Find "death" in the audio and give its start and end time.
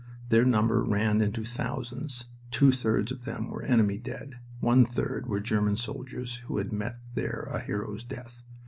8.03-8.41